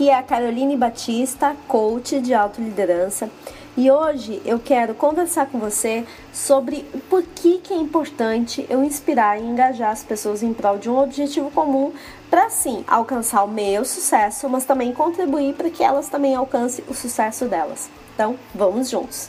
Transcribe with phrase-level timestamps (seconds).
[0.00, 3.28] Aqui é a Caroline Batista, coach de autoliderança,
[3.76, 9.38] e hoje eu quero conversar com você sobre o porquê que é importante eu inspirar
[9.38, 11.92] e engajar as pessoas em prol de um objetivo comum
[12.30, 16.94] para sim alcançar o meu sucesso, mas também contribuir para que elas também alcancem o
[16.94, 17.90] sucesso delas.
[18.14, 19.28] Então, vamos juntos.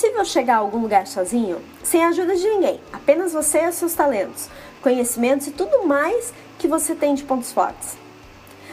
[0.00, 3.92] Possível chegar a algum lugar sozinho, sem a ajuda de ninguém, apenas você e seus
[3.92, 4.48] talentos,
[4.80, 7.98] conhecimentos e tudo mais que você tem de pontos fortes.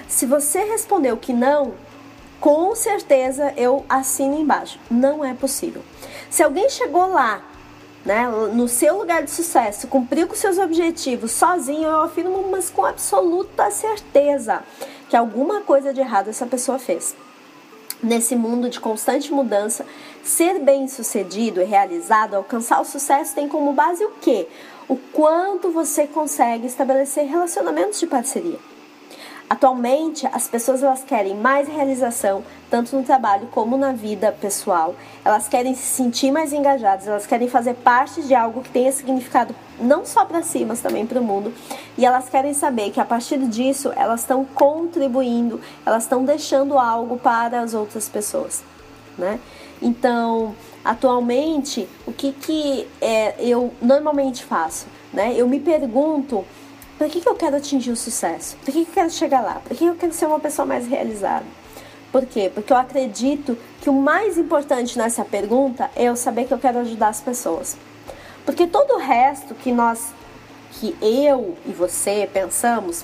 [0.07, 1.73] Se você respondeu que não,
[2.39, 4.79] com certeza eu assino embaixo.
[4.89, 5.81] Não é possível.
[6.29, 7.43] Se alguém chegou lá,
[8.05, 12.85] né, no seu lugar de sucesso, cumpriu com seus objetivos sozinho, eu afirmo, mas com
[12.85, 14.63] absoluta certeza
[15.09, 17.13] que alguma coisa de errado essa pessoa fez
[18.01, 19.85] nesse mundo de constante mudança,
[20.23, 24.47] ser bem-sucedido e realizado, alcançar o sucesso tem como base o quê?
[24.87, 28.59] O quanto você consegue estabelecer relacionamentos de parceria.
[29.49, 34.93] Atualmente, as pessoas elas querem mais realização, tanto no trabalho como na vida pessoal.
[35.23, 39.55] Elas querem se sentir mais engajadas, elas querem fazer parte de algo que tenha significado
[39.79, 41.53] não só para si, mas também para o mundo.
[41.97, 47.17] E elas querem saber que a partir disso elas estão contribuindo, elas estão deixando algo
[47.17, 48.63] para as outras pessoas,
[49.17, 49.39] né?
[49.81, 55.33] Então, atualmente, o que que é, eu normalmente faço, né?
[55.37, 56.43] Eu me pergunto
[56.97, 58.57] para que, que eu quero atingir o sucesso?
[58.57, 59.61] Para que, que eu quero chegar lá?
[59.63, 61.45] Para que, que eu quero ser uma pessoa mais realizada?
[62.11, 62.51] Por quê?
[62.53, 66.79] Porque eu acredito que o mais importante nessa pergunta é eu saber que eu quero
[66.79, 67.77] ajudar as pessoas.
[68.45, 70.13] Porque todo o resto que nós,
[70.71, 73.03] que eu e você pensamos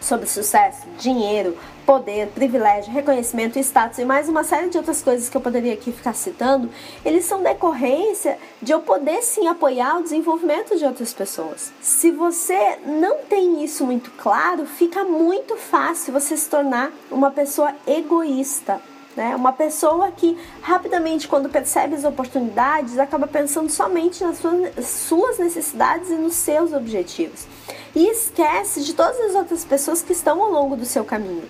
[0.00, 5.36] sobre sucesso, dinheiro, poder, privilégio, reconhecimento, status e mais uma série de outras coisas que
[5.36, 6.70] eu poderia aqui ficar citando,
[7.04, 11.72] eles são decorrência de eu poder sim apoiar o desenvolvimento de outras pessoas.
[11.80, 17.74] Se você não tem isso muito claro, fica muito fácil você se tornar uma pessoa
[17.86, 18.80] egoísta.
[19.14, 19.36] Né?
[19.36, 24.38] Uma pessoa que rapidamente, quando percebe as oportunidades, acaba pensando somente nas
[24.86, 27.46] suas necessidades e nos seus objetivos.
[27.94, 31.48] E esquece de todas as outras pessoas que estão ao longo do seu caminho.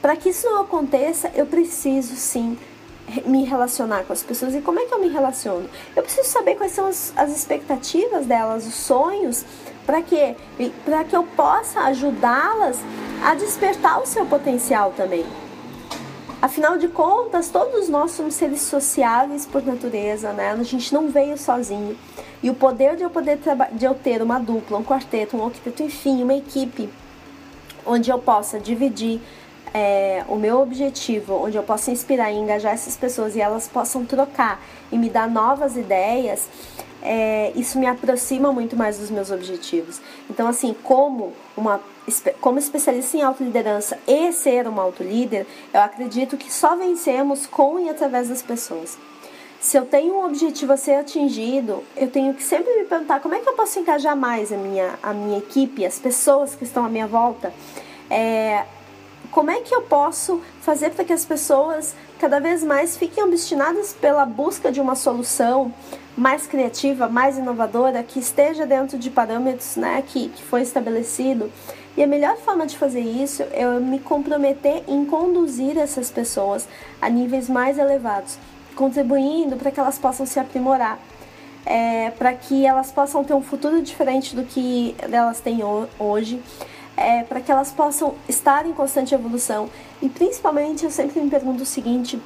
[0.00, 2.56] Para que isso não aconteça, eu preciso sim
[3.26, 4.54] me relacionar com as pessoas.
[4.54, 5.68] E como é que eu me relaciono?
[5.96, 9.44] Eu preciso saber quais são as, as expectativas delas, os sonhos,
[9.84, 10.36] para que
[10.84, 12.78] para que eu possa ajudá-las
[13.24, 15.26] a despertar o seu potencial também.
[16.42, 20.52] Afinal de contas, todos nós somos seres sociáveis por natureza, né?
[20.52, 21.98] A gente não veio sozinho.
[22.42, 23.38] E o poder de eu poder
[23.72, 26.88] de eu ter uma dupla, um quarteto, um octeto, enfim, uma equipe
[27.84, 29.20] onde eu possa dividir
[29.72, 34.04] é, o meu objetivo, onde eu possa inspirar e engajar essas pessoas e elas possam
[34.04, 34.60] trocar
[34.90, 36.48] e me dar novas ideias,
[37.02, 40.00] é, isso me aproxima muito mais dos meus objetivos.
[40.28, 41.80] Então, assim, como uma
[42.40, 47.88] como especialista em autoliderança e ser uma autolíder, eu acredito que só vencemos com e
[47.88, 48.98] através das pessoas.
[49.60, 53.34] Se eu tenho um objetivo a ser atingido, eu tenho que sempre me perguntar como
[53.34, 56.84] é que eu posso engajar mais a minha, a minha equipe, as pessoas que estão
[56.84, 57.52] à minha volta.
[58.08, 58.64] É,
[59.30, 63.92] como é que eu posso fazer para que as pessoas cada vez mais fiquem obstinadas
[63.92, 65.72] pela busca de uma solução
[66.16, 71.50] mais criativa, mais inovadora, que esteja dentro de parâmetros né, que, que foi estabelecido.
[71.96, 76.68] E a melhor forma de fazer isso é eu me comprometer em conduzir essas pessoas
[77.00, 78.38] a níveis mais elevados,
[78.74, 80.98] contribuindo para que elas possam se aprimorar,
[81.64, 85.60] é, para que elas possam ter um futuro diferente do que elas têm
[85.98, 86.40] hoje
[87.00, 89.70] é, para que elas possam estar em constante evolução.
[90.02, 92.20] E principalmente eu sempre me pergunto o seguinte: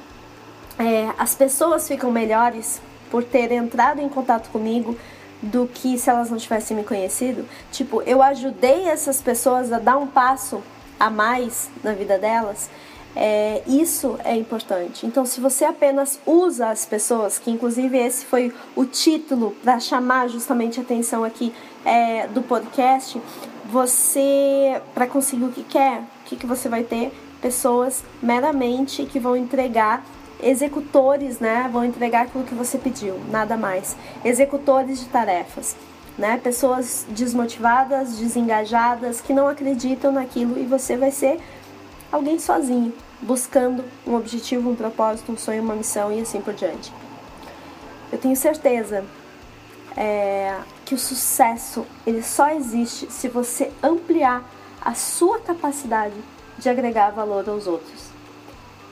[0.77, 4.97] é, as pessoas ficam melhores por ter entrado em contato comigo
[5.41, 7.45] do que se elas não tivessem me conhecido?
[7.71, 10.61] Tipo, eu ajudei essas pessoas a dar um passo
[10.99, 12.69] a mais na vida delas.
[13.15, 15.05] É, isso é importante.
[15.05, 20.27] Então, se você apenas usa as pessoas, que inclusive esse foi o título para chamar
[20.27, 21.53] justamente a atenção aqui
[21.85, 23.21] é, do podcast,
[23.71, 27.11] você, para conseguir o que quer, o que, que você vai ter?
[27.41, 30.03] Pessoas meramente que vão entregar
[30.41, 31.69] executores, né?
[31.71, 33.95] Vão entregar aquilo que você pediu, nada mais.
[34.23, 35.75] Executores de tarefas,
[36.17, 36.37] né?
[36.37, 41.39] Pessoas desmotivadas, desengajadas, que não acreditam naquilo e você vai ser
[42.11, 46.93] alguém sozinho, buscando um objetivo, um propósito, um sonho, uma missão e assim por diante.
[48.11, 49.03] Eu tenho certeza
[49.97, 50.55] é,
[50.85, 54.43] que o sucesso ele só existe se você ampliar
[54.79, 56.15] a sua capacidade
[56.59, 58.05] de agregar valor aos outros.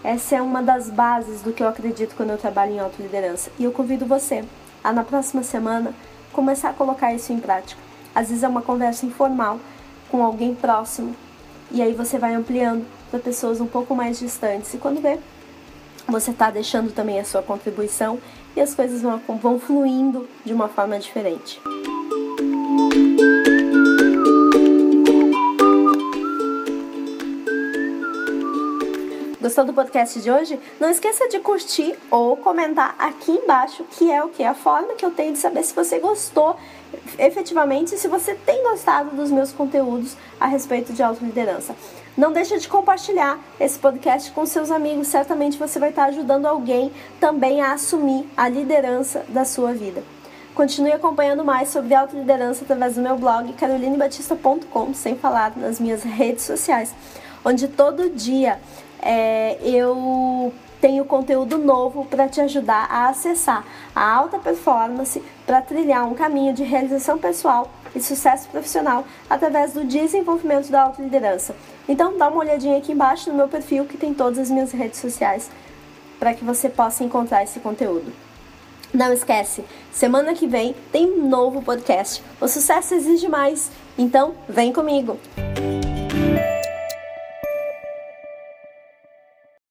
[0.04, 3.52] Essa é uma das bases do que eu acredito quando eu trabalho em autoliderança.
[3.58, 4.44] E eu convido você
[4.84, 5.94] a, na próxima semana,
[6.34, 7.80] começar a colocar isso em prática.
[8.14, 9.60] Às vezes é uma conversa informal
[10.10, 11.16] com alguém próximo.
[11.72, 14.74] E aí você vai ampliando para pessoas um pouco mais distantes.
[14.74, 15.20] E quando vê,
[16.08, 18.20] você está deixando também a sua contribuição
[18.56, 21.62] e as coisas vão, vão fluindo de uma forma diferente.
[29.44, 30.58] Gostou do podcast de hoje?
[30.80, 34.42] Não esqueça de curtir ou comentar aqui embaixo, que é o que?
[34.42, 36.56] A forma que eu tenho de saber se você gostou
[37.20, 41.76] efetivamente, se você tem gostado dos meus conteúdos a respeito de autoliderança.
[42.18, 46.90] Não deixa de compartilhar esse podcast com seus amigos, certamente você vai estar ajudando alguém
[47.20, 50.02] também a assumir a liderança da sua vida.
[50.56, 56.46] Continue acompanhando mais sobre autoliderança através do meu blog carolinebatista.com, sem falar nas minhas redes
[56.46, 56.96] sociais,
[57.44, 58.58] onde todo dia
[59.04, 63.66] é, eu tenho conteúdo novo para te ajudar a acessar
[63.96, 69.86] a alta performance para trilhar um caminho de realização pessoal e sucesso profissional através do
[69.86, 71.56] desenvolvimento da autoliderança.
[71.88, 75.00] Então dá uma olhadinha aqui embaixo no meu perfil que tem todas as minhas redes
[75.00, 75.50] sociais
[76.20, 78.12] para que você possa encontrar esse conteúdo.
[78.94, 82.24] Não esquece, semana que vem tem um novo podcast.
[82.40, 85.18] O sucesso exige mais, então vem comigo!